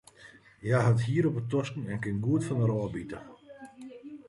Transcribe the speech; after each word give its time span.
Hja 0.63 0.79
hat 0.87 1.01
hier 1.07 1.27
op 1.27 1.35
de 1.37 1.45
tosken 1.53 1.83
en 1.91 1.99
kin 2.03 2.17
goed 2.25 2.43
fan 2.47 2.61
har 2.63 2.75
ôfbite. 2.81 3.17